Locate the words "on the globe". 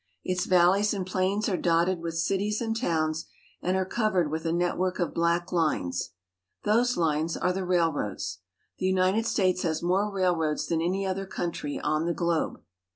11.79-12.63